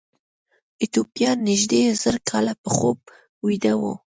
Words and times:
ایتوپیایان 0.81 1.37
نږدې 1.49 1.81
زر 2.01 2.15
کاله 2.29 2.53
په 2.63 2.69
خوب 2.75 2.97
ویده 3.45 3.73
وو. 3.81 3.93